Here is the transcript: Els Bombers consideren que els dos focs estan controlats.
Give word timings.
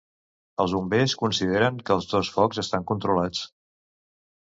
Els 0.63 0.71
Bombers 0.77 1.13
consideren 1.23 1.77
que 1.89 1.93
els 1.97 2.07
dos 2.13 2.31
focs 2.37 2.63
estan 2.65 2.87
controlats. 2.93 3.43